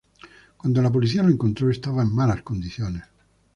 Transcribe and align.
Cuando 0.57 0.81
la 0.81 0.91
policía 0.91 1.21
lo 1.21 1.29
encontró, 1.29 1.69
estaba 1.69 2.01
en 2.01 2.11
malas 2.15 2.41
condiciones. 2.41 3.03